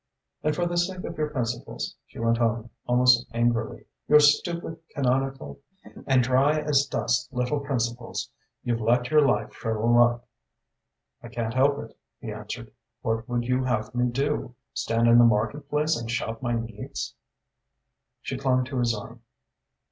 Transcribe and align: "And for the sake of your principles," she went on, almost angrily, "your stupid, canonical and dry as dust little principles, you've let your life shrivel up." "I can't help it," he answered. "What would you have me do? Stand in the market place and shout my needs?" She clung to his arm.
"And 0.41 0.55
for 0.55 0.65
the 0.65 0.77
sake 0.79 1.03
of 1.03 1.15
your 1.15 1.29
principles," 1.29 1.95
she 2.07 2.17
went 2.17 2.41
on, 2.41 2.71
almost 2.87 3.27
angrily, 3.35 3.85
"your 4.07 4.19
stupid, 4.19 4.79
canonical 4.95 5.59
and 6.07 6.23
dry 6.23 6.59
as 6.59 6.87
dust 6.87 7.31
little 7.31 7.59
principles, 7.59 8.27
you've 8.63 8.81
let 8.81 9.11
your 9.11 9.21
life 9.21 9.53
shrivel 9.53 10.01
up." 10.01 10.27
"I 11.21 11.27
can't 11.27 11.53
help 11.53 11.77
it," 11.83 11.95
he 12.19 12.31
answered. 12.31 12.71
"What 13.03 13.29
would 13.29 13.43
you 13.43 13.63
have 13.65 13.93
me 13.93 14.07
do? 14.09 14.55
Stand 14.73 15.07
in 15.07 15.19
the 15.19 15.23
market 15.23 15.69
place 15.69 15.95
and 15.95 16.09
shout 16.09 16.41
my 16.41 16.53
needs?" 16.53 17.13
She 18.23 18.39
clung 18.39 18.65
to 18.65 18.79
his 18.79 18.95
arm. 18.95 19.21